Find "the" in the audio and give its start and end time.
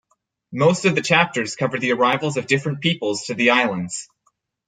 0.95-1.01, 1.77-1.91, 3.35-3.51